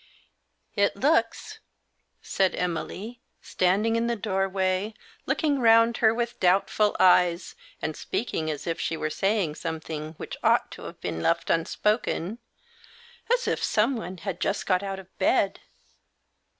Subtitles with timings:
[0.75, 1.59] "It looks,"
[2.23, 4.95] said Emily, standing in the doorway,
[5.27, 10.37] looking round her with doubtful eyes, and speaking as if she were saying something which
[10.43, 12.39] ought to have been left unspoken,"
[13.35, 15.59] as if someone had just got out of bed."